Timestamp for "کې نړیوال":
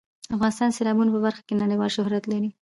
1.47-1.89